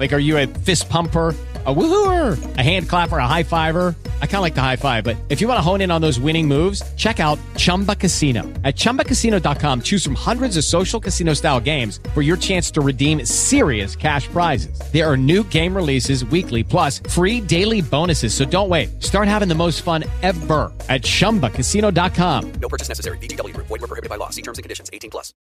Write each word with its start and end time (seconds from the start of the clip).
Like, 0.00 0.14
are 0.14 0.18
you 0.18 0.38
a 0.38 0.46
fist 0.46 0.88
pumper? 0.88 1.36
A 1.66 1.74
woohooer, 1.74 2.56
a 2.56 2.62
hand 2.62 2.88
clapper, 2.88 3.18
a 3.18 3.26
high 3.26 3.42
fiver. 3.42 3.94
I 4.22 4.26
kind 4.26 4.36
of 4.36 4.40
like 4.40 4.54
the 4.54 4.62
high 4.62 4.76
five, 4.76 5.04
but 5.04 5.14
if 5.28 5.42
you 5.42 5.46
want 5.46 5.58
to 5.58 5.62
hone 5.62 5.82
in 5.82 5.90
on 5.90 6.00
those 6.00 6.18
winning 6.18 6.48
moves, 6.48 6.82
check 6.94 7.20
out 7.20 7.38
Chumba 7.58 7.94
Casino. 7.94 8.44
At 8.64 8.76
chumbacasino.com, 8.76 9.82
choose 9.82 10.02
from 10.02 10.14
hundreds 10.14 10.56
of 10.56 10.64
social 10.64 10.98
casino 10.98 11.34
style 11.34 11.60
games 11.60 12.00
for 12.14 12.22
your 12.22 12.38
chance 12.38 12.70
to 12.70 12.80
redeem 12.80 13.26
serious 13.26 13.94
cash 13.94 14.26
prizes. 14.28 14.80
There 14.90 15.06
are 15.06 15.18
new 15.18 15.44
game 15.44 15.76
releases 15.76 16.24
weekly, 16.24 16.64
plus 16.64 17.00
free 17.10 17.42
daily 17.42 17.82
bonuses. 17.82 18.32
So 18.32 18.46
don't 18.46 18.70
wait. 18.70 19.02
Start 19.02 19.28
having 19.28 19.48
the 19.48 19.54
most 19.54 19.82
fun 19.82 20.04
ever 20.22 20.72
at 20.88 21.02
chumbacasino.com. 21.02 22.52
No 22.52 22.68
purchase 22.70 22.88
necessary. 22.88 23.18
BGW. 23.18 23.54
Void 23.54 23.68
were 23.68 23.78
prohibited 23.80 24.08
by 24.08 24.16
law. 24.16 24.30
See 24.30 24.40
terms 24.40 24.56
and 24.56 24.62
conditions. 24.62 24.88
18 24.94 25.10
plus. 25.10 25.34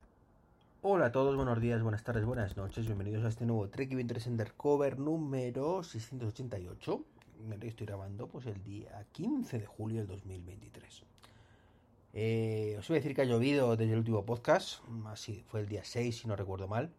Hola 0.89 1.07
a 1.07 1.11
todos, 1.11 1.34
buenos 1.34 1.60
días, 1.60 1.83
buenas 1.83 2.05
tardes, 2.05 2.24
buenas 2.24 2.56
noches, 2.56 2.87
bienvenidos 2.87 3.24
a 3.24 3.29
este 3.29 3.45
nuevo 3.45 3.69
Trek 3.69 3.92
23 3.92 4.29
Undercover 4.29 5.01
número 5.01 5.83
688. 5.83 7.05
Estoy 7.62 7.87
grabando 7.88 8.29
pues 8.29 8.47
el 8.47 8.62
día 8.62 9.05
15 9.10 9.59
de 9.59 9.66
julio 9.66 9.98
del 9.98 10.07
2023. 10.07 11.02
Eh, 12.12 12.77
os 12.79 12.87
voy 12.87 12.98
a 12.98 13.01
decir 13.01 13.16
que 13.16 13.23
ha 13.23 13.24
llovido 13.24 13.77
desde 13.77 13.95
el 13.95 13.98
último 13.98 14.24
podcast, 14.24 14.79
así 15.07 15.43
fue 15.48 15.59
el 15.59 15.66
día 15.66 15.83
6 15.83 16.19
si 16.19 16.29
no 16.29 16.37
recuerdo 16.37 16.69
mal, 16.69 16.93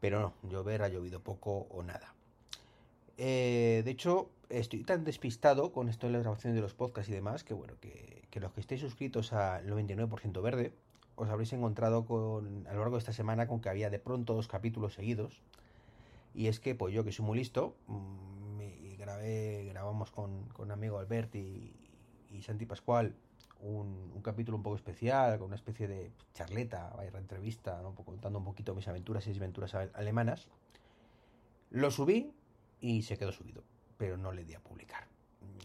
pero 0.00 0.20
no, 0.20 0.34
llover 0.50 0.82
ha 0.82 0.88
llovido 0.90 1.20
poco 1.20 1.66
o 1.70 1.82
nada. 1.82 2.14
Eh, 3.16 3.80
de 3.86 3.90
hecho, 3.90 4.28
estoy 4.50 4.84
tan 4.84 5.04
despistado 5.04 5.72
con 5.72 5.88
esto 5.88 6.08
de 6.08 6.12
la 6.12 6.18
grabación 6.18 6.54
de 6.54 6.60
los 6.60 6.74
podcasts 6.74 7.08
y 7.08 7.14
demás 7.14 7.42
que 7.42 7.54
bueno, 7.54 7.72
que, 7.80 8.28
que 8.30 8.38
los 8.38 8.52
que 8.52 8.60
estéis 8.60 8.82
suscritos 8.82 9.32
al 9.32 9.66
99% 9.66 10.42
verde, 10.42 10.74
os 11.18 11.28
habréis 11.28 11.52
encontrado 11.52 12.06
con, 12.06 12.66
a 12.66 12.72
lo 12.72 12.80
largo 12.80 12.96
de 12.96 13.00
esta 13.00 13.12
semana 13.12 13.46
con 13.46 13.60
que 13.60 13.68
había 13.68 13.90
de 13.90 13.98
pronto 13.98 14.34
dos 14.34 14.48
capítulos 14.48 14.94
seguidos. 14.94 15.42
Y 16.34 16.46
es 16.46 16.60
que, 16.60 16.74
pues 16.74 16.94
yo 16.94 17.04
que 17.04 17.12
soy 17.12 17.24
muy 17.24 17.38
listo, 17.38 17.74
mm, 17.88 18.56
me 18.56 18.96
grabé, 18.96 19.66
grabamos 19.70 20.10
con, 20.10 20.44
con 20.50 20.70
amigo 20.70 20.98
Albert 20.98 21.34
y, 21.34 21.74
y 22.30 22.42
Santi 22.42 22.66
Pascual 22.66 23.14
un, 23.60 24.20
capítulo 24.22 24.56
un 24.56 24.62
poco 24.62 24.76
especial, 24.76 25.38
con 25.38 25.48
una 25.48 25.56
especie 25.56 25.88
de 25.88 26.10
charleta, 26.34 26.92
vaya, 26.96 27.16
entrevista, 27.18 27.80
contando 28.04 28.38
un 28.38 28.44
poquito 28.44 28.74
mis 28.74 28.88
aventuras 28.88 29.26
y 29.26 29.30
aventuras 29.30 29.74
alemanas. 29.74 30.46
Lo 31.70 31.90
subí 31.90 32.32
y 32.80 33.02
se 33.02 33.16
quedó 33.16 33.32
subido, 33.32 33.62
pero 33.96 34.16
no 34.16 34.32
le 34.32 34.44
di 34.44 34.54
a 34.54 34.60
publicar. 34.60 35.06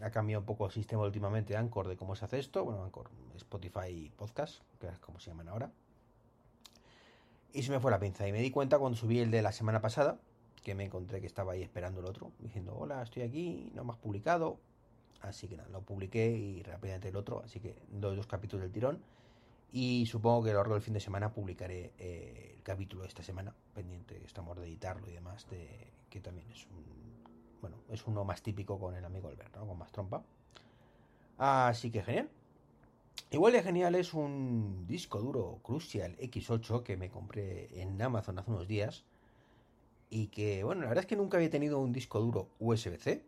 Ha 0.02 0.10
cambiado 0.10 0.40
un 0.40 0.46
poco 0.46 0.66
el 0.66 0.72
sistema 0.72 1.02
últimamente 1.02 1.56
Anchor 1.56 1.88
de 1.88 1.96
cómo 1.96 2.16
se 2.16 2.24
hace 2.24 2.38
esto. 2.38 2.64
Bueno, 2.64 2.82
Anchor, 2.84 3.10
Spotify 3.36 4.10
Podcast, 4.16 4.62
que 4.80 4.88
es 4.88 4.98
como 4.98 5.20
se 5.20 5.30
llaman 5.30 5.48
ahora. 5.48 5.70
Y 7.52 7.62
se 7.62 7.70
me 7.70 7.78
fue 7.78 7.90
la 7.90 8.00
pinza. 8.00 8.26
Y 8.26 8.32
me 8.32 8.40
di 8.40 8.50
cuenta 8.50 8.78
cuando 8.78 8.98
subí 8.98 9.20
el 9.20 9.30
de 9.30 9.40
la 9.40 9.52
semana 9.52 9.80
pasada, 9.80 10.18
que 10.62 10.74
me 10.74 10.84
encontré 10.84 11.20
que 11.20 11.26
estaba 11.26 11.52
ahí 11.52 11.62
esperando 11.62 12.00
el 12.00 12.06
otro, 12.06 12.32
diciendo, 12.40 12.76
hola, 12.76 13.02
estoy 13.02 13.22
aquí, 13.22 13.70
no 13.74 13.84
me 13.84 13.92
has 13.92 13.98
publicado. 13.98 14.58
Así 15.22 15.48
que 15.48 15.56
nada, 15.56 15.68
lo 15.68 15.80
publiqué 15.82 16.30
y 16.30 16.62
rápidamente 16.62 17.08
el 17.08 17.16
otro. 17.16 17.42
Así 17.44 17.60
que 17.60 17.76
doy 17.90 18.16
dos 18.16 18.26
capítulos 18.26 18.62
del 18.62 18.72
tirón. 18.72 19.00
Y 19.72 20.06
supongo 20.06 20.44
que 20.44 20.50
a 20.50 20.52
lo 20.52 20.60
largo 20.60 20.74
del 20.74 20.82
fin 20.82 20.94
de 20.94 21.00
semana 21.00 21.32
publicaré 21.32 21.92
eh, 21.98 22.52
el 22.56 22.62
capítulo 22.62 23.02
de 23.02 23.08
esta 23.08 23.22
semana, 23.22 23.52
pendiente, 23.74 24.20
estamos 24.24 24.56
de 24.56 24.66
editarlo 24.66 25.08
y 25.08 25.12
demás, 25.12 25.48
de, 25.50 25.68
que 26.10 26.20
también 26.20 26.48
es 26.52 26.64
un 26.66 27.03
bueno, 27.64 27.78
es 27.88 28.06
uno 28.06 28.24
más 28.26 28.42
típico 28.42 28.78
con 28.78 28.94
el 28.94 29.02
amigo 29.06 29.28
Albert, 29.28 29.56
¿no? 29.56 29.66
Con 29.66 29.78
más 29.78 29.90
trompa. 29.90 30.22
Así 31.38 31.90
que 31.90 32.02
genial. 32.02 32.28
Igual 33.30 33.54
de 33.54 33.62
genial 33.62 33.94
es 33.94 34.12
un 34.12 34.84
disco 34.86 35.18
duro 35.18 35.60
Crucial 35.62 36.14
X8 36.18 36.82
que 36.82 36.98
me 36.98 37.08
compré 37.08 37.80
en 37.80 38.00
Amazon 38.02 38.38
hace 38.38 38.50
unos 38.50 38.68
días. 38.68 39.04
Y 40.10 40.26
que, 40.26 40.62
bueno, 40.62 40.82
la 40.82 40.88
verdad 40.88 41.04
es 41.04 41.08
que 41.08 41.16
nunca 41.16 41.38
había 41.38 41.48
tenido 41.48 41.78
un 41.78 41.90
disco 41.90 42.20
duro 42.20 42.48
USB-C. 42.60 43.24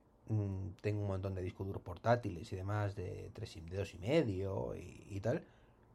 Tengo 0.83 1.01
un 1.01 1.09
montón 1.09 1.35
de 1.35 1.41
discos 1.41 1.67
duros 1.67 1.81
portátiles 1.81 2.53
y 2.53 2.57
demás 2.57 2.95
de 2.95 3.31
3 3.33 3.71
de 3.71 3.77
2 3.79 3.95
y 3.95 3.99
medio 3.99 4.77
y, 4.77 5.03
y 5.09 5.21
tal. 5.21 5.43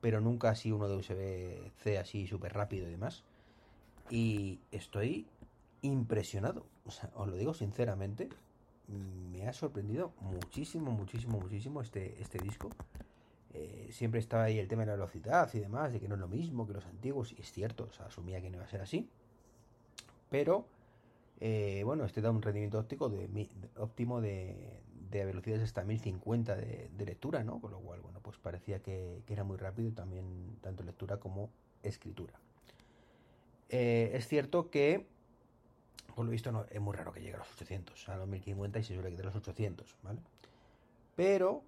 Pero 0.01 0.19
nunca 0.19 0.49
así 0.49 0.71
uno 0.71 0.89
de 0.89 0.95
USB-C 0.95 1.99
así 1.99 2.25
súper 2.25 2.53
rápido 2.53 2.87
y 2.87 2.91
demás. 2.91 3.23
Y 4.09 4.59
estoy 4.71 5.27
impresionado. 5.81 6.65
O 6.85 7.21
os 7.21 7.27
lo 7.27 7.35
digo 7.35 7.53
sinceramente, 7.53 8.29
me 9.31 9.47
ha 9.47 9.53
sorprendido 9.53 10.13
muchísimo, 10.19 10.91
muchísimo, 10.91 11.39
muchísimo 11.39 11.81
este, 11.81 12.21
este 12.21 12.39
disco. 12.39 12.69
Eh, 13.53 13.89
siempre 13.91 14.19
estaba 14.19 14.43
ahí 14.43 14.59
el 14.59 14.67
tema 14.67 14.81
de 14.81 14.87
la 14.87 14.93
velocidad 14.93 15.49
y 15.53 15.59
demás, 15.59 15.91
de 15.91 15.99
que 15.99 16.07
no 16.07 16.15
es 16.15 16.21
lo 16.21 16.27
mismo 16.27 16.67
que 16.67 16.73
los 16.73 16.85
antiguos, 16.85 17.33
y 17.33 17.41
es 17.41 17.51
cierto, 17.51 17.87
o 17.89 17.93
sea, 17.93 18.05
asumía 18.05 18.41
que 18.41 18.49
no 18.49 18.57
iba 18.57 18.65
a 18.65 18.69
ser 18.69 18.81
así. 18.81 19.09
Pero, 20.29 20.65
eh, 21.39 21.83
bueno, 21.85 22.05
este 22.05 22.21
da 22.21 22.31
un 22.31 22.41
rendimiento 22.41 22.79
óptico 22.79 23.09
de, 23.09 23.49
óptimo 23.77 24.21
de, 24.21 24.79
de 25.09 25.25
velocidades 25.25 25.63
hasta 25.63 25.83
1050 25.83 26.55
de, 26.55 26.89
de, 26.97 27.05
lectura, 27.05 27.43
¿no? 27.43 27.59
Con 27.59 27.71
lo 27.71 27.79
cual, 27.79 27.99
bueno, 28.01 28.19
pues 28.21 28.37
parecía 28.37 28.79
que, 28.79 29.21
que 29.25 29.33
era 29.33 29.43
muy 29.43 29.57
rápido 29.57 29.91
también, 29.91 30.57
tanto 30.61 30.83
lectura 30.83 31.17
como 31.17 31.49
escritura. 31.83 32.33
Eh, 33.69 34.11
es 34.13 34.27
cierto 34.27 34.69
que 34.69 35.05
por 36.15 36.25
lo 36.25 36.31
visto 36.31 36.51
no, 36.51 36.65
es 36.69 36.81
muy 36.81 36.95
raro 36.95 37.11
que 37.11 37.21
llegue 37.21 37.35
a 37.35 37.39
los 37.39 37.51
800, 37.53 38.09
a 38.09 38.17
los 38.17 38.27
1050 38.27 38.79
y 38.79 38.83
se 38.83 38.93
suele 38.93 39.11
quedar 39.11 39.25
los 39.25 39.35
800, 39.35 39.95
¿vale? 40.03 40.19
Pero, 41.15 41.63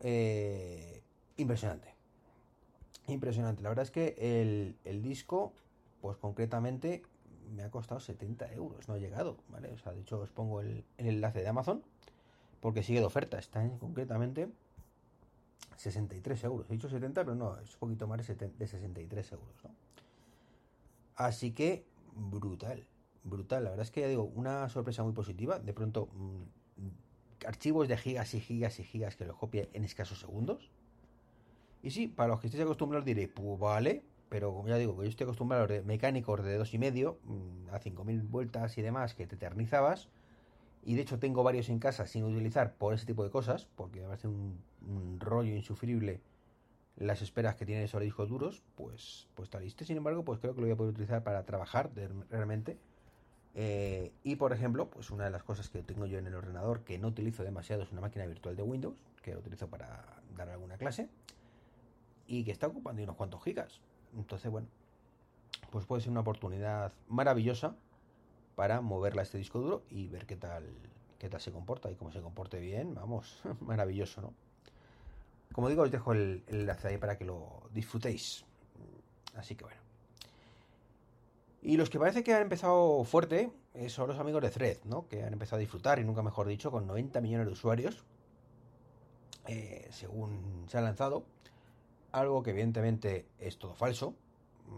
eh, 0.00 1.02
impresionante. 1.36 1.94
Impresionante. 3.08 3.62
La 3.62 3.68
verdad 3.68 3.84
es 3.84 3.90
que 3.90 4.14
el, 4.18 4.76
el, 4.84 5.02
disco, 5.02 5.52
pues 6.00 6.16
concretamente, 6.16 7.02
me 7.54 7.64
ha 7.64 7.70
costado 7.70 8.00
70 8.00 8.52
euros, 8.52 8.88
no 8.88 8.94
ha 8.94 8.98
llegado, 8.98 9.36
¿vale? 9.48 9.70
O 9.72 9.78
sea, 9.78 9.92
de 9.92 10.00
hecho 10.00 10.20
os 10.20 10.30
pongo 10.30 10.60
el, 10.60 10.84
el 10.98 11.06
enlace 11.06 11.40
de 11.40 11.48
Amazon, 11.48 11.82
porque 12.60 12.82
sigue 12.82 13.00
de 13.00 13.06
oferta, 13.06 13.38
está 13.38 13.62
en 13.62 13.78
concretamente 13.78 14.48
63 15.76 16.44
euros. 16.44 16.70
He 16.70 16.74
dicho 16.74 16.88
70, 16.88 17.24
pero 17.24 17.34
no, 17.34 17.58
es 17.58 17.72
un 17.74 17.80
poquito 17.80 18.06
más 18.06 18.24
de 18.26 18.66
63 18.66 19.32
euros, 19.32 19.64
¿no? 19.64 19.70
Así 21.16 21.52
que, 21.52 21.84
brutal 22.14 22.86
brutal. 23.24 23.64
La 23.64 23.70
verdad 23.70 23.84
es 23.84 23.90
que 23.90 24.00
ya 24.00 24.08
digo, 24.08 24.24
una 24.34 24.68
sorpresa 24.68 25.02
muy 25.02 25.12
positiva. 25.12 25.58
De 25.58 25.72
pronto, 25.72 26.08
mmm, 26.14 26.42
archivos 27.46 27.88
de 27.88 27.96
gigas 27.96 28.34
y 28.34 28.40
gigas 28.40 28.78
y 28.78 28.84
gigas 28.84 29.16
que 29.16 29.24
lo 29.24 29.36
copie 29.36 29.68
en 29.72 29.84
escasos 29.84 30.20
segundos. 30.20 30.70
Y 31.82 31.90
sí, 31.90 32.08
para 32.08 32.28
los 32.28 32.40
que 32.40 32.46
estéis 32.46 32.62
acostumbrados 32.62 33.04
diré, 33.04 33.28
pues 33.28 33.58
vale, 33.58 34.02
pero 34.28 34.54
como 34.54 34.68
ya 34.68 34.76
digo, 34.76 34.96
que 34.96 35.04
yo 35.04 35.08
estoy 35.10 35.24
acostumbrado 35.24 35.64
a 35.64 35.68
los 35.68 35.84
mecánicos 35.84 36.42
de 36.44 36.56
dos 36.56 36.72
y 36.74 36.78
medio, 36.78 37.18
a 37.72 37.78
5000 37.78 38.22
vueltas 38.22 38.78
y 38.78 38.82
demás, 38.82 39.14
que 39.14 39.26
te 39.26 39.34
eternizabas. 39.34 40.08
Y 40.84 40.94
de 40.94 41.02
hecho 41.02 41.18
tengo 41.18 41.42
varios 41.42 41.68
en 41.68 41.78
casa 41.78 42.06
sin 42.06 42.24
utilizar 42.24 42.74
por 42.74 42.94
ese 42.94 43.06
tipo 43.06 43.24
de 43.24 43.30
cosas, 43.30 43.66
porque 43.76 44.00
me 44.00 44.06
parece 44.06 44.28
un, 44.28 44.58
rollo 45.20 45.54
insufrible 45.54 46.20
las 46.96 47.22
esperas 47.22 47.56
que 47.56 47.64
tienen 47.64 47.84
esos 47.84 48.00
discos 48.00 48.28
duros, 48.28 48.62
pues, 48.76 49.28
pues 49.34 49.46
está 49.46 49.60
listo. 49.60 49.84
Sin 49.84 49.96
embargo, 49.96 50.24
pues 50.24 50.40
creo 50.40 50.54
que 50.54 50.60
lo 50.60 50.66
voy 50.66 50.74
a 50.74 50.76
poder 50.76 50.92
utilizar 50.92 51.22
para 51.22 51.44
trabajar 51.44 51.90
realmente 52.30 52.78
eh, 53.54 54.12
y 54.22 54.36
por 54.36 54.52
ejemplo, 54.52 54.88
pues 54.88 55.10
una 55.10 55.24
de 55.24 55.30
las 55.30 55.42
cosas 55.42 55.68
que 55.68 55.82
tengo 55.82 56.06
yo 56.06 56.18
en 56.18 56.26
el 56.26 56.34
ordenador 56.34 56.84
que 56.84 56.98
no 56.98 57.08
utilizo 57.08 57.42
demasiado 57.42 57.82
es 57.82 57.92
una 57.92 58.00
máquina 58.00 58.26
virtual 58.26 58.56
de 58.56 58.62
Windows, 58.62 58.96
que 59.22 59.34
lo 59.34 59.40
utilizo 59.40 59.68
para 59.68 60.04
dar 60.36 60.48
alguna 60.48 60.78
clase, 60.78 61.08
y 62.26 62.44
que 62.44 62.52
está 62.52 62.66
ocupando 62.66 63.02
unos 63.02 63.16
cuantos 63.16 63.42
gigas. 63.42 63.80
Entonces, 64.16 64.50
bueno, 64.50 64.68
pues 65.70 65.84
puede 65.86 66.00
ser 66.02 66.10
una 66.10 66.20
oportunidad 66.20 66.92
maravillosa 67.08 67.74
para 68.56 68.80
moverla 68.80 69.22
a 69.22 69.24
este 69.24 69.38
disco 69.38 69.60
duro 69.60 69.82
y 69.90 70.08
ver 70.08 70.26
qué 70.26 70.36
tal, 70.36 70.64
qué 71.18 71.28
tal 71.28 71.40
se 71.40 71.52
comporta. 71.52 71.90
Y 71.90 71.94
como 71.94 72.10
se 72.10 72.20
comporte 72.20 72.58
bien, 72.58 72.94
vamos, 72.94 73.40
maravilloso, 73.60 74.22
¿no? 74.22 74.34
Como 75.52 75.68
digo, 75.68 75.82
os 75.82 75.90
dejo 75.90 76.12
el, 76.12 76.42
el 76.46 76.60
enlace 76.60 76.88
ahí 76.88 76.96
para 76.96 77.18
que 77.18 77.26
lo 77.26 77.68
disfrutéis. 77.74 78.44
Así 79.34 79.54
que 79.54 79.64
bueno. 79.64 79.81
Y 81.62 81.76
los 81.76 81.90
que 81.90 81.98
parece 81.98 82.24
que 82.24 82.34
han 82.34 82.42
empezado 82.42 83.04
fuerte 83.04 83.52
eh, 83.74 83.88
son 83.88 84.08
los 84.08 84.18
amigos 84.18 84.42
de 84.42 84.50
Thread, 84.50 84.78
¿no? 84.84 85.06
Que 85.06 85.22
han 85.22 85.32
empezado 85.32 85.56
a 85.56 85.60
disfrutar, 85.60 86.00
y 86.00 86.04
nunca 86.04 86.22
mejor 86.22 86.48
dicho, 86.48 86.72
con 86.72 86.88
90 86.88 87.20
millones 87.20 87.46
de 87.46 87.52
usuarios, 87.52 88.04
eh, 89.46 89.86
según 89.90 90.64
se 90.68 90.78
ha 90.78 90.80
lanzado. 90.80 91.24
Algo 92.10 92.42
que 92.42 92.50
evidentemente 92.50 93.26
es 93.38 93.58
todo 93.58 93.74
falso, 93.74 94.14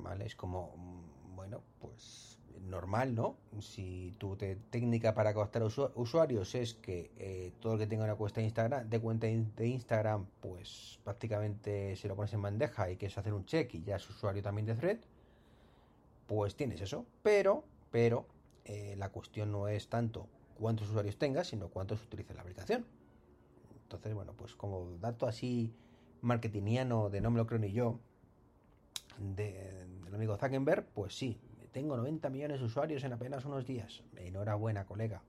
¿vale? 0.02 0.26
Es 0.26 0.36
como, 0.36 0.75
mm, 0.76 1.36
bueno, 1.36 1.62
pues 1.81 2.38
normal, 2.60 3.14
¿no? 3.14 3.36
Si 3.60 4.14
tu 4.19 4.36
técnica 4.36 5.14
para 5.14 5.34
captar 5.34 5.62
usuarios 5.62 6.54
es 6.54 6.75
que 6.75 7.10
eh, 7.19 7.52
todo 7.60 7.75
el 7.75 7.78
que 7.78 7.86
tenga 7.86 8.04
una 8.04 8.14
cuenta 8.14 8.40
de 8.40 8.46
Instagram, 8.46 8.88
cuenta 9.00 9.26
de 9.26 9.66
Instagram, 9.66 10.26
pues 10.40 10.98
prácticamente 11.04 11.96
se 11.96 12.08
lo 12.08 12.16
pones 12.16 12.32
en 12.32 12.42
bandeja 12.42 12.90
y 12.90 12.96
quieres 12.96 13.16
hacer 13.19 13.32
un 13.32 13.44
check 13.44 13.75
y 13.75 13.82
ya 13.82 13.96
es 13.96 14.08
usuario 14.08 14.42
también 14.42 14.66
de 14.66 14.75
Thread, 14.75 14.98
pues 16.26 16.56
tienes 16.56 16.81
eso. 16.81 17.06
Pero, 17.23 17.65
pero, 17.91 18.26
eh, 18.65 18.94
la 18.97 19.11
cuestión 19.11 19.53
no 19.53 19.69
es 19.69 19.88
tanto 19.88 20.26
cuántos 20.59 20.88
usuarios 20.88 21.17
tengas, 21.19 21.49
sino 21.49 21.69
cuántos 21.69 22.03
utiliza 22.03 22.35
la 22.35 22.43
aplicación. 22.43 22.87
Entonces, 23.82 24.15
bueno, 24.15 24.32
pues 24.37 24.55
como 24.55 24.97
dato 25.00 25.26
así 25.26 25.73
marketingiano 26.23 27.11
de 27.11 27.21
no 27.21 27.31
me 27.31 27.37
lo 27.37 27.47
creo 27.47 27.59
ni 27.59 27.73
yo, 27.73 27.99
de, 29.19 29.53
de 29.53 29.82
el 30.09 30.15
amigo 30.15 30.37
Zuckerberg, 30.37 30.87
pues 30.94 31.17
sí, 31.17 31.38
tengo 31.73 31.97
90 31.97 32.31
millones 32.31 32.61
de 32.61 32.67
usuarios 32.67 33.03
en 33.05 33.12
apenas 33.12 33.44
unos 33.44 33.67
días. 33.67 34.03
Enhorabuena, 34.17 34.87
colega. 34.87 35.23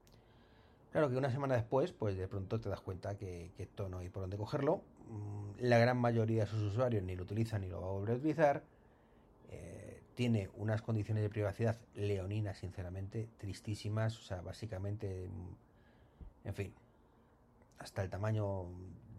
Claro 0.91 1.09
que 1.09 1.17
una 1.17 1.29
semana 1.29 1.55
después, 1.55 1.91
pues 1.91 2.15
de 2.15 2.27
pronto 2.27 2.61
te 2.61 2.69
das 2.69 2.79
cuenta 2.81 3.17
que, 3.17 3.51
que 3.57 3.63
esto 3.63 3.89
no 3.89 3.97
hay 3.97 4.09
por 4.09 4.21
dónde 4.21 4.37
cogerlo. 4.37 4.81
Mm, 5.09 5.65
La 5.65 5.77
gran 5.77 5.97
mayoría 5.97 6.45
de 6.45 6.49
sus 6.49 6.61
usuarios 6.61 7.03
ni 7.03 7.15
lo 7.15 7.23
utilizan 7.23 7.61
ni 7.61 7.67
lo 7.67 7.81
va 7.81 7.87
a 7.87 7.91
volver 7.91 8.15
a 8.15 8.17
utilizar. 8.17 8.63
Tiene 10.15 10.49
unas 10.55 10.81
condiciones 10.81 11.23
de 11.23 11.29
privacidad 11.29 11.77
leoninas, 11.93 12.57
sinceramente, 12.57 13.29
tristísimas. 13.37 14.17
O 14.19 14.21
sea, 14.23 14.41
básicamente, 14.41 15.27
mm, 15.27 16.47
en 16.47 16.53
fin, 16.53 16.73
hasta 17.79 18.01
el 18.01 18.09
tamaño 18.09 18.65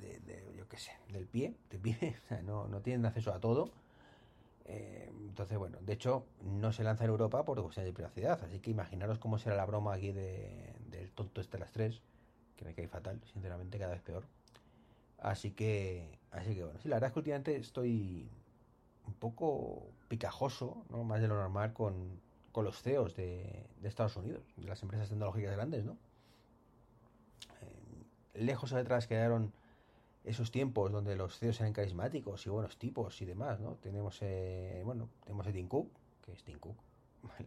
de, 0.01 0.45
yo 0.57 0.67
qué 0.69 0.79
sé, 0.79 0.93
del 1.13 1.27
pie, 1.27 1.55
de 1.71 1.79
pie. 1.79 2.17
O 2.25 2.29
sea, 2.29 2.43
no, 2.43 2.67
no 2.69 2.81
tienen 2.81 3.05
acceso 3.07 3.33
a 3.33 3.41
todo. 3.41 3.71
Eh, 4.65 5.11
entonces, 5.29 5.59
bueno, 5.59 5.79
de 5.81 5.93
hecho, 5.93 6.25
no 6.43 6.73
se 6.73 6.83
lanza 6.83 7.05
en 7.05 7.11
Europa 7.11 7.45
por 7.45 7.63
cuestiones 7.63 7.91
de 7.91 7.95
privacidad. 7.95 8.43
Así 8.43 8.59
que 8.61 8.71
imaginaros 8.71 9.19
cómo 9.19 9.39
será 9.39 9.55
la 9.57 9.67
broma 9.67 9.95
aquí 9.95 10.13
de, 10.13 10.75
del 10.91 11.13
tonto 11.13 11.41
este 11.41 11.59
de 11.59 11.61
las 11.61 11.73
tres, 11.73 12.01
que 12.57 12.65
me 12.65 12.75
cae 12.75 12.89
fatal, 12.89 13.21
sinceramente, 13.33 13.79
cada 13.79 13.93
vez 13.93 14.03
peor. 14.03 14.25
Así 15.19 15.51
que, 15.53 16.19
así 16.31 16.55
que 16.55 16.65
bueno, 16.65 16.79
sí, 16.81 16.89
la 16.89 16.97
verdad 16.97 17.09
es 17.09 17.13
que 17.13 17.19
últimamente 17.21 17.57
estoy 17.57 18.29
un 19.07 19.15
poco 19.15 19.89
picajoso, 20.09 20.85
¿no? 20.91 21.05
más 21.05 21.21
de 21.21 21.29
lo 21.29 21.37
normal, 21.37 21.73
con, 21.73 22.21
con 22.53 22.65
los 22.65 22.83
CEOs 22.83 23.15
de, 23.17 23.67
de, 23.81 23.89
Estados 23.89 24.17
Unidos, 24.17 24.43
de 24.57 24.69
las 24.69 24.83
empresas 24.83 25.09
tecnológicas 25.09 25.53
grandes, 25.53 25.85
¿no? 25.85 25.97
Eh, 27.61 28.05
lejos 28.35 28.73
atrás 28.73 29.07
quedaron 29.07 29.53
esos 30.25 30.51
tiempos 30.51 30.91
donde 30.91 31.17
los 31.17 31.39
CEOs 31.39 31.61
eran 31.61 31.73
carismáticos 31.73 32.45
y 32.47 32.51
buenos 32.51 32.77
tipos 32.79 33.21
y 33.23 33.25
demás, 33.25 33.61
¿no? 33.61 33.77
Tenemos, 33.77 34.19
eh, 34.23 34.83
bueno, 34.85 35.09
tenemos 35.25 35.47
a 35.47 35.53
Tim 35.53 35.69
Cook, 35.69 35.91
que 36.23 36.33
es 36.33 36.43
Tim 36.43 36.59
Cook, 36.59 36.77
¿vale? 37.23 37.47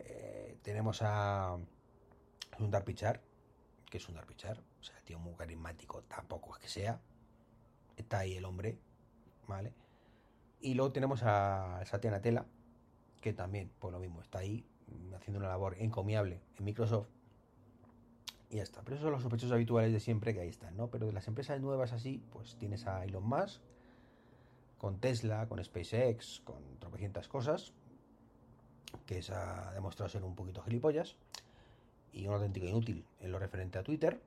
Eh, 0.00 0.58
tenemos 0.62 1.00
a 1.02 1.56
Sundar 2.56 2.84
Pichar, 2.84 3.20
que 3.88 3.98
es 3.98 4.02
Sundar 4.02 4.26
Pichar, 4.26 4.58
o 4.58 4.82
sea, 4.82 4.96
tío 5.04 5.18
muy 5.18 5.34
carismático, 5.34 6.02
tampoco 6.02 6.54
es 6.54 6.62
que 6.62 6.68
sea, 6.68 7.00
está 7.96 8.18
ahí 8.20 8.36
el 8.36 8.44
hombre, 8.44 8.78
¿vale? 9.46 9.72
Y 10.60 10.74
luego 10.74 10.92
tenemos 10.92 11.22
a 11.22 11.80
Satya 11.84 12.10
Nadella, 12.10 12.46
que 13.20 13.32
también, 13.32 13.70
por 13.78 13.92
lo 13.92 13.98
mismo, 13.98 14.20
está 14.22 14.38
ahí 14.38 14.64
haciendo 15.16 15.38
una 15.38 15.48
labor 15.48 15.76
encomiable 15.78 16.40
en 16.56 16.64
Microsoft 16.64 17.08
y 18.50 18.56
ya 18.56 18.62
está. 18.62 18.82
Pero 18.82 18.96
esos 18.96 19.04
son 19.04 19.12
los 19.12 19.22
sospechosos 19.22 19.52
habituales 19.52 19.92
de 19.92 20.00
siempre 20.00 20.34
que 20.34 20.40
ahí 20.40 20.48
están, 20.48 20.76
¿no? 20.76 20.88
Pero 20.88 21.06
de 21.06 21.12
las 21.12 21.28
empresas 21.28 21.60
nuevas 21.60 21.92
así, 21.92 22.22
pues 22.32 22.56
tienes 22.56 22.86
a 22.86 23.04
Elon 23.04 23.26
Musk, 23.26 23.60
con 24.78 24.98
Tesla, 24.98 25.46
con 25.48 25.62
SpaceX, 25.62 26.40
con 26.44 26.62
tropecientas 26.78 27.28
cosas, 27.28 27.72
que 29.06 29.22
se 29.22 29.34
ha 29.34 29.72
demostrado 29.72 30.08
ser 30.08 30.24
un 30.24 30.34
poquito 30.34 30.62
gilipollas 30.62 31.16
y 32.12 32.26
un 32.26 32.34
auténtico 32.34 32.66
inútil 32.66 33.04
en 33.20 33.32
lo 33.32 33.38
referente 33.38 33.78
a 33.78 33.82
Twitter. 33.82 34.20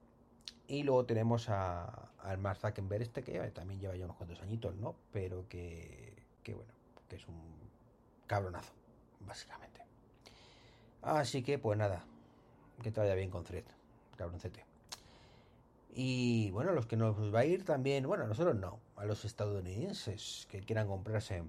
Y 0.67 0.83
luego 0.83 1.05
tenemos 1.05 1.49
a, 1.49 2.11
al 2.19 2.37
Mark 2.37 2.59
Zuckerberg 2.59 3.01
este, 3.01 3.23
que 3.23 3.39
también 3.51 3.79
lleva 3.79 3.95
ya 3.95 4.05
unos 4.05 4.17
cuantos 4.17 4.41
añitos, 4.41 4.75
¿no? 4.75 4.95
Pero 5.11 5.47
que, 5.49 6.20
que 6.43 6.53
bueno, 6.53 6.73
que 7.07 7.15
es 7.15 7.27
un 7.27 7.39
cabronazo, 8.27 8.73
básicamente. 9.19 9.81
Así 11.01 11.43
que, 11.43 11.57
pues 11.57 11.77
nada, 11.77 12.05
que 12.81 12.91
te 12.91 12.99
vaya 12.99 13.15
bien 13.15 13.29
con 13.29 13.43
Thread 13.43 13.65
cabroncete. 14.21 14.65
Y 15.93 16.51
bueno, 16.51 16.71
los 16.73 16.85
que 16.85 16.95
nos 16.95 17.33
va 17.33 17.39
a 17.39 17.45
ir 17.45 17.65
también, 17.65 18.07
bueno, 18.07 18.23
a 18.23 18.27
nosotros 18.27 18.55
no, 18.55 18.79
a 18.95 19.05
los 19.05 19.25
estadounidenses 19.25 20.47
que 20.49 20.61
quieran 20.61 20.87
comprarse 20.87 21.43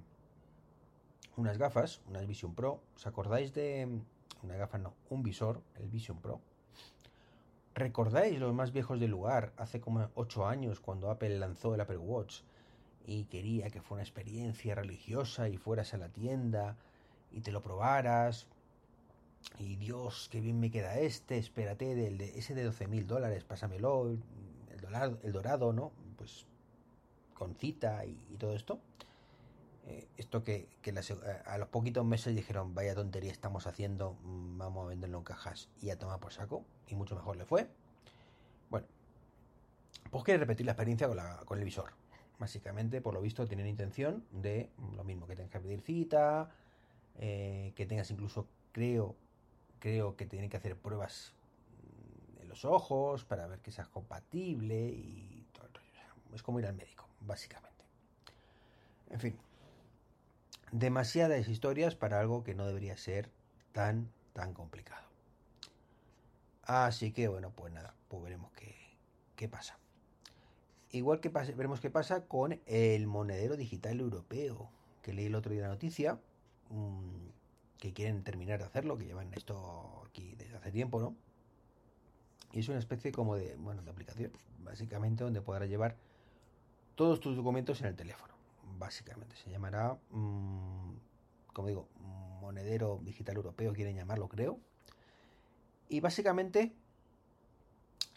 unas 1.37 1.59
gafas, 1.59 2.01
unas 2.09 2.27
Vision 2.27 2.55
Pro. 2.55 2.81
¿Os 2.97 3.07
acordáis 3.07 3.53
de 3.53 4.01
una 4.43 4.57
gafa? 4.57 4.79
No, 4.79 4.95
un 5.11 5.23
visor, 5.23 5.63
el 5.77 5.89
Vision 5.89 6.19
Pro. 6.19 6.41
¿Recordáis 7.75 8.39
los 8.39 8.53
más 8.53 8.73
viejos 8.73 8.99
del 8.99 9.11
lugar? 9.11 9.53
Hace 9.57 9.81
como 9.81 10.11
8 10.15 10.47
años 10.47 10.81
cuando 10.81 11.11
Apple 11.11 11.39
lanzó 11.39 11.75
el 11.75 11.81
Apple 11.81 11.99
Watch 11.99 12.41
y 13.07 13.25
quería 13.25 13.71
que 13.71 13.81
fuera 13.81 14.01
una 14.01 14.03
experiencia 14.03 14.75
religiosa 14.75 15.49
y 15.49 15.57
fueras 15.57 15.95
a 15.95 15.99
la 15.99 16.09
tienda 16.09 16.77
y 17.31 17.41
te 17.41 17.53
lo 17.53 17.63
probaras 17.63 18.47
y 19.59 19.77
Dios, 19.77 20.29
qué 20.31 20.41
bien 20.41 20.61
me 20.61 20.71
queda 20.71 20.99
este, 20.99 21.39
espérate, 21.39 21.95
del 21.95 22.19
de, 22.19 22.39
ese 22.39 22.55
de 22.55 22.65
12 22.65 22.87
mil 22.87 23.07
dólares, 23.07 23.45
pásamelo, 23.45 24.11
el 24.11 24.21
el 25.23 25.33
dorado, 25.33 25.73
¿no? 25.73 25.93
Pues 26.17 26.47
con 27.35 27.55
cita 27.55 28.05
y, 28.05 28.15
todo 28.39 28.55
esto. 28.55 28.79
Eh, 29.87 30.07
esto 30.17 30.45
que, 30.45 30.69
que 30.81 30.93
las, 30.93 31.11
a 31.11 31.59
los 31.59 31.69
poquitos 31.69 32.05
meses 32.05 32.37
dijeron, 32.37 32.75
vaya 32.75 32.95
tontería 32.95 33.33
estamos 33.33 33.67
haciendo, 33.67 34.17
mm, 34.23 34.59
vamos 34.59 34.85
a 34.85 34.89
venderlo 34.89 35.19
en 35.19 35.25
cajas 35.25 35.69
y 35.81 35.91
a 35.91 35.99
tomar 35.99 36.21
por 36.21 36.33
saco, 36.33 36.65
y 36.87 36.95
mucho 36.95 37.17
mejor 37.17 37.37
le 37.37 37.45
fue. 37.45 37.69
Bueno, 38.71 38.87
pues 40.11 40.25
quiere 40.25 40.39
repetir 40.39 40.67
la 40.67 40.73
experiencia 40.73 41.09
con, 41.09 41.17
la, 41.17 41.39
con 41.45 41.59
el 41.59 41.65
visor. 41.65 41.93
Básicamente, 42.43 43.01
por 43.01 43.15
lo 43.15 43.21
visto, 43.21 43.47
tienen 43.47 43.69
intención 43.69 44.25
de 44.33 44.69
lo 44.97 45.05
mismo, 45.05 45.29
que 45.29 45.37
tengas 45.37 45.53
que 45.53 45.61
pedir 45.61 45.81
cita, 45.81 46.51
eh, 47.21 47.73
que 47.77 47.87
tengas 47.87 48.11
incluso, 48.11 48.49
creo, 48.73 49.15
creo 49.79 50.17
que 50.17 50.27
tienen 50.27 50.51
que 50.51 50.57
hacer 50.57 50.77
pruebas 50.77 51.35
en 52.41 52.49
los 52.49 52.65
ojos 52.65 53.25
para 53.25 53.47
ver 53.47 53.61
que 53.61 53.71
seas 53.71 53.87
compatible 53.87 54.89
y 54.89 55.47
todo 55.53 55.67
el 55.67 55.73
rollo. 55.73 56.35
Es 56.35 56.43
como 56.43 56.59
ir 56.59 56.67
al 56.67 56.75
médico, 56.75 57.07
básicamente. 57.21 57.85
En 59.11 59.21
fin, 59.21 59.39
demasiadas 60.73 61.47
historias 61.47 61.95
para 61.95 62.19
algo 62.19 62.43
que 62.43 62.57
no 62.57 62.67
debería 62.67 62.97
ser 62.97 63.31
tan, 63.71 64.11
tan 64.33 64.53
complicado. 64.53 65.07
Así 66.65 67.13
que 67.13 67.29
bueno, 67.29 67.53
pues 67.55 67.73
nada, 67.73 67.95
pues 68.09 68.21
veremos 68.21 68.51
qué, 68.55 68.75
qué 69.37 69.49
pasa. 69.49 69.79
Igual 70.93 71.21
que 71.21 71.31
pase, 71.31 71.53
veremos 71.53 71.81
qué 71.81 71.91
pasa 71.91 72.27
con 72.27 72.61
el 72.67 73.07
monedero 73.07 73.57
digital 73.57 73.99
europeo, 73.99 74.71
que 75.03 75.13
leí 75.13 75.27
el 75.27 75.35
otro 75.35 75.53
día 75.53 75.63
la 75.63 75.69
noticia. 75.69 76.21
Mmm, 76.71 77.33
que 77.83 77.93
quieren 77.93 78.23
terminar 78.23 78.61
de 78.61 78.67
hacerlo, 78.67 78.97
que 78.97 79.07
llevan 79.07 79.35
esto 79.35 80.05
aquí 80.07 80.37
desde 80.37 80.57
hace 80.57 80.71
tiempo, 80.71 81.01
¿no? 81.01 81.17
Y 82.53 82.61
es 82.61 82.69
una 82.69 82.79
especie 82.79 83.11
como 83.11 83.35
de, 83.35 83.57
bueno, 83.57 83.83
de 83.83 83.91
aplicación, 83.91 84.31
básicamente 84.63 85.25
donde 85.25 85.41
podrás 85.41 85.69
llevar 85.69 85.97
todos 86.95 87.19
tus 87.19 87.35
documentos 87.35 87.81
en 87.81 87.89
el 87.89 87.97
teléfono. 87.97 88.35
Básicamente 88.79 89.35
se 89.35 89.51
llamará, 89.51 89.99
mmm, 90.11 90.93
como 91.53 91.67
digo, 91.67 91.89
monedero 92.41 93.01
digital 93.03 93.35
europeo, 93.35 93.73
quieren 93.73 93.97
llamarlo, 93.97 94.29
creo. 94.29 94.61
Y 95.89 95.99
básicamente 95.99 96.73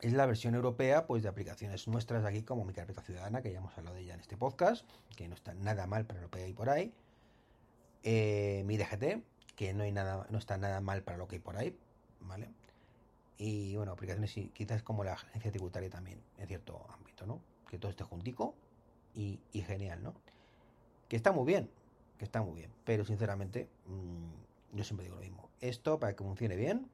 es 0.01 0.13
la 0.13 0.25
versión 0.25 0.55
europea 0.55 1.05
pues 1.07 1.23
de 1.23 1.29
aplicaciones 1.29 1.87
nuestras 1.87 2.25
aquí 2.25 2.43
como 2.43 2.65
mi 2.65 2.73
carpeta 2.73 3.01
ciudadana, 3.01 3.41
que 3.41 3.51
ya 3.51 3.59
hemos 3.59 3.77
hablado 3.77 3.95
de 3.95 4.03
ella 4.03 4.13
en 4.13 4.19
este 4.19 4.37
podcast, 4.37 4.85
que 5.15 5.27
no 5.27 5.35
está 5.35 5.53
nada 5.53 5.87
mal 5.87 6.05
para 6.05 6.21
lo 6.21 6.29
que 6.29 6.43
hay 6.43 6.53
por 6.53 6.69
ahí. 6.69 6.93
Eh, 8.03 8.63
mi 8.65 8.77
DGT, 8.77 9.23
que 9.55 9.73
no 9.73 9.83
hay 9.83 9.91
nada, 9.91 10.27
no 10.29 10.37
está 10.37 10.57
nada 10.57 10.81
mal 10.81 11.01
para 11.03 11.17
lo 11.17 11.27
que 11.27 11.37
hay 11.37 11.41
por 11.41 11.57
ahí, 11.57 11.75
¿vale? 12.21 12.49
Y 13.37 13.75
bueno, 13.75 13.93
aplicaciones 13.93 14.33
quizás 14.53 14.83
como 14.83 15.03
la 15.03 15.13
agencia 15.13 15.51
tributaria 15.51 15.89
también, 15.89 16.21
en 16.37 16.47
cierto 16.47 16.85
ámbito, 16.93 17.25
¿no? 17.25 17.41
Que 17.69 17.77
todo 17.77 17.89
esté 17.89 18.03
juntico 18.03 18.55
y, 19.13 19.39
genial, 19.53 20.03
¿no? 20.03 20.13
Que 21.07 21.15
está 21.15 21.31
muy 21.31 21.45
bien, 21.45 21.69
que 22.17 22.25
está 22.25 22.41
muy 22.41 22.53
bien, 22.53 22.71
pero 22.83 23.05
sinceramente, 23.05 23.69
mmm, 23.87 24.77
yo 24.77 24.83
siempre 24.83 25.05
digo 25.05 25.15
lo 25.15 25.21
mismo. 25.21 25.49
Esto, 25.61 25.99
para 25.99 26.15
que 26.15 26.23
funcione 26.23 26.55
bien, 26.55 26.89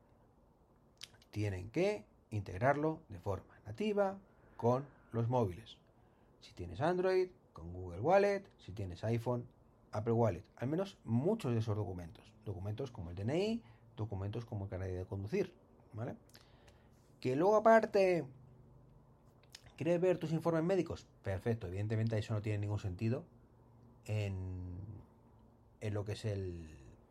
tienen 1.31 1.69
que 1.71 2.05
integrarlo 2.31 2.99
de 3.09 3.19
forma 3.19 3.53
nativa 3.65 4.17
con 4.57 4.85
los 5.11 5.27
móviles. 5.27 5.77
Si 6.41 6.53
tienes 6.53 6.81
Android, 6.81 7.29
con 7.53 7.71
Google 7.73 7.99
Wallet, 7.99 8.43
si 8.57 8.71
tienes 8.71 9.03
iPhone, 9.03 9.45
Apple 9.91 10.13
Wallet, 10.13 10.43
al 10.57 10.67
menos 10.67 10.97
muchos 11.03 11.53
de 11.53 11.59
esos 11.59 11.75
documentos. 11.75 12.33
Documentos 12.45 12.91
como 12.91 13.11
el 13.11 13.15
DNI, 13.15 13.61
documentos 13.97 14.45
como 14.45 14.65
el 14.65 14.69
carnet 14.69 14.91
de 14.91 15.05
conducir, 15.05 15.53
¿vale? 15.93 16.15
Que 17.19 17.35
luego 17.35 17.55
aparte, 17.55 18.25
¿quieres 19.77 19.99
ver 19.99 20.17
tus 20.17 20.31
informes 20.31 20.63
médicos? 20.63 21.05
Perfecto, 21.23 21.67
evidentemente 21.67 22.17
eso 22.17 22.33
no 22.33 22.41
tiene 22.41 22.59
ningún 22.59 22.79
sentido 22.79 23.23
en, 24.05 24.35
en 25.81 25.93
lo 25.93 26.05
que 26.05 26.13
es 26.13 26.25
el, 26.25 26.67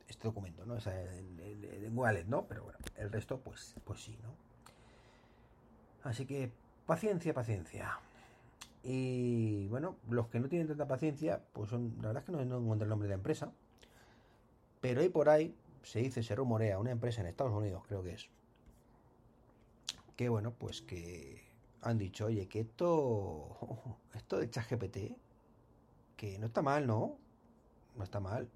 este 0.09 0.27
documento, 0.27 0.65
¿no? 0.67 0.75
O 0.75 0.91
el, 0.91 1.91
wallet, 1.93 2.25
¿no? 2.25 2.47
Pero 2.47 2.65
bueno, 2.65 2.79
el 2.97 3.13
resto, 3.13 3.41
pues, 3.41 3.75
pues 3.85 4.03
sí, 4.03 4.19
¿no? 4.23 4.35
Así 6.03 6.27
que 6.27 6.51
paciencia, 6.87 7.35
paciencia. 7.35 7.99
Y 8.83 9.69
bueno, 9.69 9.97
los 10.09 10.29
que 10.29 10.41
no 10.41 10.49
tienen 10.49 10.69
tanta 10.69 10.89
paciencia, 10.89 11.43
pues 11.53 11.71
son, 11.71 11.97
la 12.01 12.09
verdad 12.09 12.23
es 12.23 12.27
que 12.27 12.33
no, 12.33 12.61
no 12.61 12.73
el 12.73 12.89
nombre 12.89 13.07
de 13.07 13.11
la 13.11 13.17
empresa. 13.17 13.53
Pero 14.81 15.03
hay 15.03 15.11
por 15.11 15.29
ahí, 15.29 15.55
se 15.83 16.01
dice, 16.01 16.23
se 16.23 16.35
rumorea, 16.35 16.79
una 16.79 16.91
empresa 16.91 17.21
en 17.21 17.27
Estados 17.27 17.53
Unidos, 17.53 17.83
creo 17.87 18.03
que 18.03 18.15
es. 18.15 18.29
Que 20.17 20.29
bueno, 20.29 20.53
pues 20.53 20.81
que 20.83 21.43
han 21.83 21.99
dicho, 21.99 22.27
oye, 22.27 22.47
que 22.49 22.61
esto, 22.61 23.57
esto 24.15 24.39
de 24.39 24.49
ChatGPT, 24.49 24.97
que 26.17 26.39
no 26.39 26.47
está 26.47 26.63
mal, 26.63 26.87
¿no? 26.87 27.17
No 27.97 28.05
está 28.05 28.21
mal. 28.21 28.49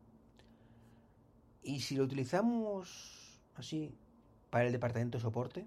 Y 1.63 1.81
si 1.81 1.97
lo 1.97 2.05
utilizamos 2.05 3.41
así 3.57 3.95
para 4.51 4.67
el 4.67 4.73
departamento 4.73 5.19
de 5.19 5.23
soporte, 5.23 5.67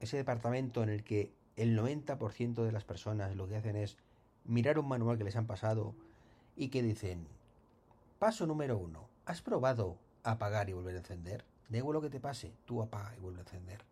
ese 0.00 0.16
departamento 0.16 0.82
en 0.82 0.88
el 0.88 1.04
que 1.04 1.32
el 1.56 1.78
90% 1.78 2.64
de 2.64 2.72
las 2.72 2.84
personas 2.84 3.34
lo 3.36 3.48
que 3.48 3.56
hacen 3.56 3.76
es 3.76 3.96
mirar 4.44 4.78
un 4.78 4.88
manual 4.88 5.18
que 5.18 5.24
les 5.24 5.36
han 5.36 5.46
pasado 5.46 5.94
y 6.56 6.68
que 6.68 6.82
dicen, 6.82 7.26
paso 8.18 8.46
número 8.46 8.78
uno, 8.78 9.08
¿has 9.26 9.42
probado 9.42 9.98
apagar 10.22 10.68
y 10.68 10.72
volver 10.72 10.94
a 10.94 10.98
encender? 10.98 11.44
Da 11.68 11.78
igual 11.78 11.94
lo 11.94 12.00
que 12.00 12.10
te 12.10 12.20
pase, 12.20 12.52
tú 12.64 12.82
apaga 12.82 13.14
y 13.16 13.20
vuelve 13.20 13.40
a 13.40 13.42
encender. 13.42 13.84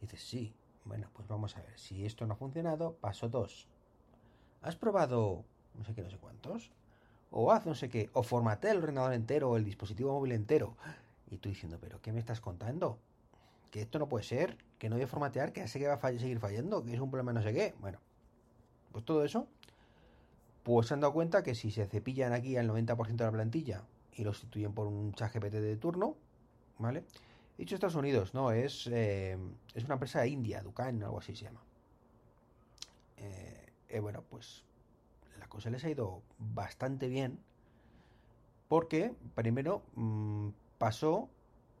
dices, 0.00 0.22
sí, 0.22 0.54
bueno, 0.84 1.08
pues 1.14 1.26
vamos 1.26 1.56
a 1.56 1.62
ver, 1.62 1.78
si 1.78 2.06
esto 2.06 2.26
no 2.26 2.34
ha 2.34 2.36
funcionado, 2.36 2.94
paso 2.94 3.28
dos. 3.28 3.66
¿Has 4.62 4.76
probado 4.76 5.44
no 5.76 5.84
sé 5.84 5.94
qué, 5.94 6.02
no 6.02 6.10
sé 6.10 6.18
cuántos? 6.18 6.70
O 7.30 7.52
haz 7.52 7.66
no 7.66 7.74
sé 7.74 7.88
qué, 7.88 8.10
o 8.12 8.22
formatea 8.22 8.72
el 8.72 8.78
ordenador 8.78 9.12
entero 9.12 9.50
o 9.50 9.56
el 9.56 9.64
dispositivo 9.64 10.12
móvil 10.12 10.32
entero. 10.32 10.76
Y 11.30 11.38
tú 11.38 11.48
diciendo, 11.48 11.78
pero 11.80 12.00
¿qué 12.00 12.12
me 12.12 12.20
estás 12.20 12.40
contando? 12.40 12.98
Que 13.70 13.82
esto 13.82 13.98
no 13.98 14.08
puede 14.08 14.24
ser, 14.24 14.56
que 14.78 14.88
no 14.88 14.96
voy 14.96 15.04
a 15.04 15.08
formatear, 15.08 15.52
que 15.52 15.60
ya 15.60 15.68
sé 15.68 15.78
que 15.78 15.88
va 15.88 15.94
a 15.94 16.00
seguir 16.00 16.38
fallando, 16.38 16.84
que 16.84 16.94
es 16.94 17.00
un 17.00 17.10
problema 17.10 17.32
no 17.32 17.42
sé 17.42 17.52
qué. 17.52 17.74
Bueno, 17.80 17.98
pues 18.92 19.04
todo 19.04 19.24
eso, 19.24 19.46
pues 20.62 20.88
se 20.88 20.94
han 20.94 21.00
dado 21.00 21.12
cuenta 21.12 21.42
que 21.42 21.54
si 21.54 21.70
se 21.70 21.86
cepillan 21.86 22.32
aquí 22.32 22.56
al 22.56 22.68
90% 22.68 23.16
de 23.16 23.24
la 23.24 23.32
plantilla 23.32 23.84
y 24.12 24.24
lo 24.24 24.32
sustituyen 24.32 24.72
por 24.72 24.86
un 24.86 25.12
chat 25.12 25.32
GPT 25.32 25.54
de 25.54 25.76
turno, 25.76 26.16
¿vale? 26.78 27.04
Dicho 27.58 27.74
Estados 27.74 27.94
Unidos, 27.94 28.34
no, 28.34 28.52
es, 28.52 28.86
eh, 28.92 29.38
es 29.74 29.84
una 29.84 29.94
empresa 29.94 30.26
india, 30.26 30.62
Dukan, 30.62 31.02
algo 31.02 31.18
así 31.18 31.34
se 31.34 31.44
llama. 31.44 31.62
Eh, 33.16 33.72
eh, 33.88 34.00
bueno, 34.00 34.22
pues 34.28 34.64
la 35.38 35.48
cosa 35.48 35.70
les 35.70 35.84
ha 35.84 35.90
ido 35.90 36.22
bastante 36.38 37.08
bien 37.08 37.38
porque 38.68 39.14
primero 39.34 39.82
mm, 39.94 40.48
pasó 40.78 41.28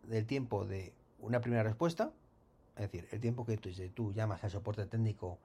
del 0.04 0.24
tiempo 0.26 0.64
de 0.64 0.94
una 1.26 1.40
primera 1.40 1.64
respuesta, 1.64 2.12
es 2.76 2.82
decir, 2.82 3.08
el 3.10 3.20
tiempo 3.20 3.44
que 3.44 3.56
tú, 3.56 4.12
llamas 4.12 4.44
al 4.44 4.50
soporte 4.50 4.86
técnico 4.86 5.38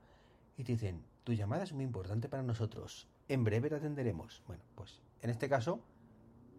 y 0.57 0.63
te 0.63 0.73
dicen, 0.73 1.03
tu 1.23 1.33
llamada 1.33 1.63
es 1.63 1.73
muy 1.73 1.83
importante 1.83 2.29
para 2.29 2.43
nosotros, 2.43 3.07
en 3.27 3.43
breve 3.43 3.69
te 3.69 3.75
atenderemos. 3.75 4.43
Bueno, 4.45 4.63
pues 4.75 5.01
en 5.21 5.31
este 5.31 5.49
caso 5.49 5.81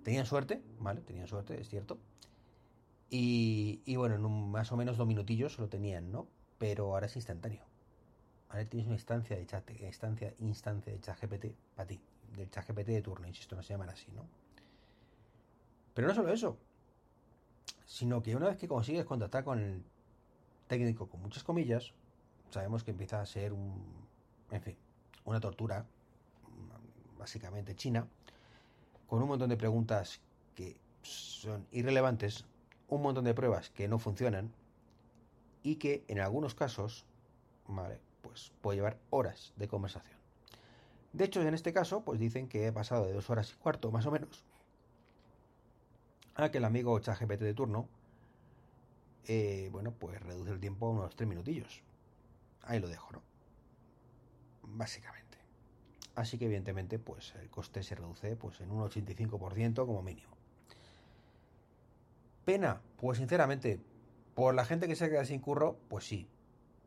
tenían 0.02 0.26
suerte, 0.26 0.61
¿vale? 0.81 1.02
Tenían 1.02 1.29
suerte, 1.29 1.61
es 1.61 1.69
cierto. 1.69 1.99
Y, 3.11 3.95
bueno, 3.97 4.14
en 4.14 4.50
más 4.50 4.73
o 4.73 4.76
menos 4.76 4.97
dos 4.97 5.07
minutillos 5.07 5.59
lo 5.59 5.69
tenían, 5.69 6.11
¿no? 6.11 6.26
Pero 6.59 6.87
ahora 6.87 7.07
es 7.07 7.14
instantáneo. 7.14 7.62
Ahora 8.49 8.64
tienes 8.64 8.87
una 8.87 8.97
instancia 8.97 9.37
de 9.37 9.47
chat, 9.47 9.71
instancia, 9.83 10.35
instancia 10.38 10.93
de 10.93 11.00
chat 11.00 11.21
GPT 11.21 11.55
para 11.76 11.87
ti, 11.87 12.00
del 12.35 12.50
chat 12.50 12.67
GPT 12.67 12.88
de 12.88 13.02
turno, 13.02 13.29
insisto, 13.29 13.55
no 13.55 13.62
se 13.62 13.75
llaman 13.75 13.91
así, 13.91 14.11
¿no? 14.12 14.26
Pero 15.95 16.09
no 16.09 16.14
solo 16.14 16.33
eso, 16.33 16.59
sino 17.92 18.22
que 18.22 18.34
una 18.34 18.46
vez 18.46 18.56
que 18.56 18.66
consigues 18.66 19.04
contactar 19.04 19.44
con 19.44 19.58
el 19.58 19.84
técnico, 20.66 21.11
con 21.11 21.20
muchas 21.20 21.44
comillas, 21.44 21.92
sabemos 22.49 22.84
que 22.84 22.90
empieza 22.90 23.20
a 23.20 23.26
ser 23.26 23.52
un, 23.52 23.84
en 24.50 24.62
fin, 24.62 24.76
una 25.26 25.40
tortura, 25.40 25.84
básicamente 27.18 27.76
china, 27.76 28.08
con 29.06 29.22
un 29.22 29.28
montón 29.28 29.50
de 29.50 29.58
preguntas 29.58 30.22
que 30.54 30.78
son 31.02 31.66
irrelevantes 31.70 32.46
un 32.88 33.02
montón 33.02 33.25
de 33.26 33.34
pruebas 33.34 33.68
que 33.68 33.88
no 33.88 33.99
funcionan 33.99 34.50
y 35.62 35.76
que 35.76 36.02
en 36.08 36.18
algunos 36.18 36.54
casos, 36.54 37.04
vale, 37.68 38.00
pues 38.22 38.52
puede 38.62 38.76
llevar 38.78 38.99
horas 39.11 39.52
de 39.56 39.68
conversación. 39.68 40.16
De 41.12 41.25
hecho, 41.25 41.42
en 41.42 41.52
este 41.52 41.75
caso, 41.75 42.04
pues 42.04 42.18
dicen 42.18 42.49
que 42.49 42.66
he 42.66 42.72
pasado 42.72 43.04
de 43.04 43.12
dos 43.12 43.28
horas 43.28 43.52
y 43.52 43.56
cuarto, 43.56 43.90
más 43.90 44.06
o 44.06 44.11
menos, 44.11 44.46
a 46.34 46.50
que 46.50 46.58
el 46.58 46.64
amigo 46.64 46.98
ChatGPT 46.98 47.40
de 47.40 47.54
turno, 47.54 47.88
eh, 49.26 49.68
bueno, 49.72 49.92
pues 49.92 50.20
reduce 50.20 50.52
el 50.52 50.60
tiempo 50.60 50.86
a 50.86 50.90
unos 50.90 51.14
tres 51.16 51.28
minutillos. 51.28 51.82
Ahí 52.62 52.80
lo 52.80 52.88
dejo, 52.88 53.12
¿no? 53.12 53.22
Básicamente. 54.62 55.38
Así 56.14 56.38
que 56.38 56.46
evidentemente, 56.46 56.98
pues 56.98 57.34
el 57.40 57.48
coste 57.48 57.82
se 57.82 57.94
reduce 57.94 58.36
pues 58.36 58.60
en 58.60 58.70
un 58.70 58.82
85% 58.82 59.86
como 59.86 60.02
mínimo. 60.02 60.36
Pena, 62.44 62.80
pues 62.96 63.18
sinceramente, 63.18 63.80
por 64.34 64.54
la 64.54 64.64
gente 64.64 64.88
que 64.88 64.96
se 64.96 65.08
queda 65.08 65.24
sin 65.24 65.40
curro, 65.40 65.76
pues 65.88 66.04
sí. 66.06 66.28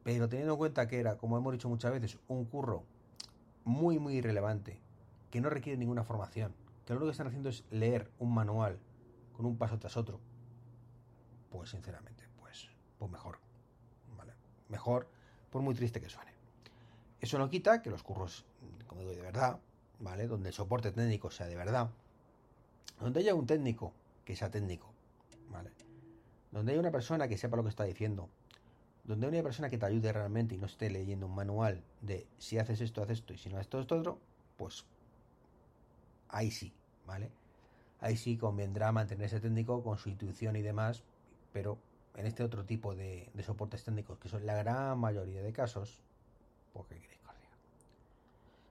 Pero 0.03 0.29
teniendo 0.29 0.53
en 0.53 0.59
cuenta 0.59 0.87
que 0.87 0.99
era, 0.99 1.17
como 1.17 1.37
hemos 1.37 1.53
dicho 1.53 1.69
muchas 1.69 1.91
veces, 1.91 2.19
un 2.27 2.45
curro 2.45 2.83
muy, 3.63 3.97
muy 3.97 4.15
irrelevante, 4.17 4.79
que 5.31 5.41
no 5.41 5.49
requiere 5.49 5.77
ninguna 5.77 6.03
formación, 6.03 6.53
que 6.85 6.93
lo 6.93 6.97
único 6.97 7.07
que 7.07 7.11
están 7.11 7.27
haciendo 7.27 7.49
es 7.49 7.63
leer 7.71 8.11
un 8.19 8.33
manual 8.33 8.79
con 9.35 9.45
un 9.45 9.57
paso 9.57 9.77
tras 9.77 9.97
otro, 9.97 10.19
pues 11.51 11.69
sinceramente, 11.69 12.23
pues, 12.39 12.69
pues 12.97 13.11
mejor. 13.11 13.37
¿vale? 14.17 14.33
Mejor, 14.69 15.07
por 15.49 15.61
muy 15.61 15.75
triste 15.75 16.01
que 16.01 16.09
suene. 16.09 16.31
Eso 17.19 17.37
no 17.37 17.49
quita 17.49 17.81
que 17.81 17.89
los 17.89 18.03
curros, 18.03 18.45
como 18.87 19.01
digo, 19.01 19.13
de 19.13 19.21
verdad, 19.21 19.59
¿vale? 19.99 20.27
Donde 20.27 20.49
el 20.49 20.53
soporte 20.53 20.91
técnico 20.91 21.31
sea 21.31 21.47
de 21.47 21.55
verdad, 21.55 21.89
donde 22.99 23.19
haya 23.19 23.35
un 23.35 23.45
técnico 23.45 23.93
que 24.23 24.35
sea 24.35 24.49
técnico, 24.49 24.93
donde 26.51 26.71
hay 26.71 26.77
una 26.77 26.91
persona 26.91 27.27
que 27.27 27.37
sepa 27.37 27.57
lo 27.57 27.63
que 27.63 27.69
está 27.69 27.83
diciendo, 27.83 28.29
donde 29.03 29.27
hay 29.27 29.33
una 29.33 29.43
persona 29.43 29.69
que 29.69 29.77
te 29.77 29.85
ayude 29.85 30.11
realmente 30.11 30.55
y 30.55 30.57
no 30.57 30.67
esté 30.67 30.89
leyendo 30.89 31.25
un 31.25 31.35
manual 31.35 31.83
de 32.01 32.27
si 32.37 32.57
haces 32.57 32.81
esto, 32.81 33.03
haces 33.03 33.19
esto 33.19 33.33
y 33.33 33.37
si 33.37 33.49
no 33.49 33.55
haces 33.55 33.65
esto, 33.67 33.79
esto 33.79 33.95
otro, 33.97 34.19
pues 34.57 34.85
ahí 36.29 36.51
sí, 36.51 36.73
¿vale? 37.05 37.29
Ahí 37.99 38.17
sí 38.17 38.37
convendrá 38.37 38.91
mantenerse 38.91 39.39
técnico 39.39 39.83
con 39.83 39.97
su 39.97 40.09
intuición 40.09 40.55
y 40.55 40.61
demás, 40.61 41.03
pero 41.53 41.77
en 42.15 42.25
este 42.25 42.43
otro 42.43 42.65
tipo 42.65 42.95
de, 42.95 43.29
soportes 43.43 43.83
técnicos, 43.83 44.19
que 44.19 44.29
son 44.29 44.45
la 44.45 44.55
gran 44.55 44.97
mayoría 44.99 45.41
de 45.41 45.51
casos, 45.51 46.01
pues 46.73 46.87
qué 46.87 46.95
queréis 46.99 47.19
que 47.19 47.25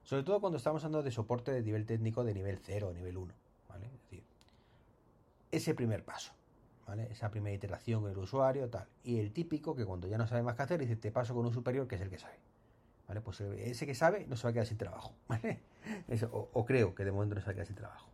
Sobre 0.03 0.23
todo 0.23 0.41
cuando 0.41 0.59
estamos 0.59 0.85
hablando 0.85 1.03
de 1.03 1.11
soporte 1.11 1.53
de 1.53 1.63
nivel 1.63 1.87
técnico 1.87 2.25
de 2.25 2.35
nivel 2.35 2.59
0 2.63 2.89
o 2.89 2.93
nivel 2.93 3.17
1, 3.17 3.35
¿vale? 3.69 3.87
Es 3.87 3.93
decir, 3.93 4.25
ese 5.51 5.75
primer 5.75 6.05
paso. 6.05 6.33
Esa 7.11 7.31
primera 7.31 7.55
iteración 7.55 8.03
con 8.03 8.11
el 8.11 8.19
usuario, 8.19 8.69
tal. 8.69 8.87
Y 9.05 9.19
el 9.19 9.33
típico 9.33 9.75
que 9.75 9.87
cuando 9.87 10.07
ya 10.07 10.19
no 10.19 10.27
sabe 10.27 10.43
más 10.43 10.55
qué 10.55 10.63
hacer, 10.63 10.81
dice, 10.81 10.97
te 10.97 11.11
paso 11.11 11.35
con 11.35 11.47
un 11.47 11.53
superior 11.53 11.89
que 11.89 11.95
es 11.95 12.01
el 12.03 12.11
que 12.11 12.19
sabe. 12.19 12.39
¿Vale? 13.09 13.21
Pues 13.21 13.41
ese 13.41 13.87
que 13.87 13.95
sabe 13.95 14.27
no 14.27 14.37
se 14.37 14.45
va 14.45 14.51
a 14.51 14.53
quedar 14.53 14.67
sin 14.67 14.77
trabajo. 14.77 15.15
o, 16.31 16.65
creo 16.67 16.95
que 16.95 17.05
de 17.05 17.13
momento 17.13 17.35
no 17.35 17.41
se 17.41 17.47
va 17.47 17.53
a 17.53 17.55
quedar 17.55 17.67
sin 17.67 17.77
trabajo. 17.77 18.09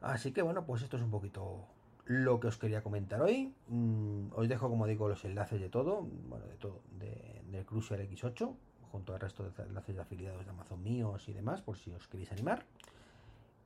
Así 0.00 0.32
que 0.32 0.42
bueno, 0.42 0.64
pues 0.64 0.82
esto 0.82 0.96
es 0.96 1.02
un 1.02 1.10
poquito 1.10 1.66
lo 2.04 2.40
que 2.40 2.46
os 2.46 2.56
quería 2.56 2.82
comentar 2.82 3.20
hoy. 3.20 3.54
Mm, 3.68 4.28
os 4.34 4.48
dejo, 4.48 4.68
como 4.68 4.86
digo, 4.86 5.08
los 5.08 5.24
enlaces 5.24 5.60
de 5.60 5.68
todo, 5.68 6.02
bueno, 6.28 6.46
de 6.46 6.56
todo, 6.56 6.80
de, 6.98 7.42
del 7.50 7.64
Cruiser 7.66 8.00
X8, 8.08 8.54
junto 8.90 9.14
al 9.14 9.20
resto 9.20 9.42
de 9.44 9.62
enlaces 9.62 9.94
de 9.94 10.02
afiliados 10.02 10.44
de 10.44 10.50
Amazon 10.50 10.82
míos 10.82 11.28
y 11.28 11.32
demás, 11.32 11.60
por 11.60 11.76
si 11.76 11.92
os 11.92 12.08
queréis 12.08 12.32
animar. 12.32 12.64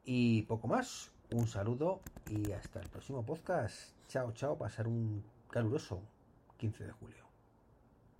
Y 0.04 0.42
poco 0.42 0.68
más. 0.68 1.10
Un 1.30 1.46
saludo 1.46 2.00
y 2.28 2.52
hasta 2.52 2.80
el 2.80 2.88
próximo 2.90 3.24
podcast. 3.24 3.94
Chao, 4.08 4.32
chao. 4.32 4.58
Pasar 4.58 4.86
un 4.86 5.24
caluroso 5.50 6.02
15 6.58 6.84
de 6.84 6.92
julio. 6.92 7.31